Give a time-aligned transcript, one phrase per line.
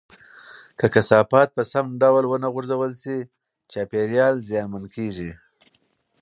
[0.79, 3.17] که کثافات په سم ډول نه غورځول شي،
[3.71, 5.31] چاپیریال زیانمن کېږي.